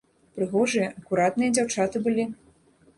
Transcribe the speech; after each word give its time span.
Прыгожыя, 0.37 0.87
акуратныя 1.01 1.55
дзяўчаты 1.59 2.05
былі. 2.09 2.31